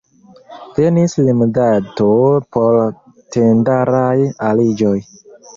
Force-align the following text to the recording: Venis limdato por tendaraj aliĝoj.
Venis 0.77 1.13
limdato 1.27 2.07
por 2.57 2.79
tendaraj 3.37 4.17
aliĝoj. 4.51 4.97